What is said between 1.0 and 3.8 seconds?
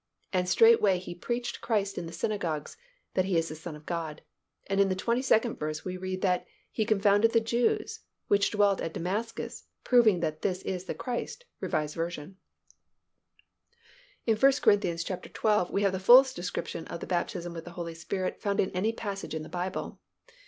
preached Christ in the synagogues, that He is the Son